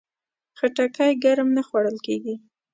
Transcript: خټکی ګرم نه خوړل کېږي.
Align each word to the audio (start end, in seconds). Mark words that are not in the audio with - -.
خټکی 0.57 1.11
ګرم 1.23 1.49
نه 1.57 1.61
خوړل 1.67 1.97
کېږي. 2.05 2.35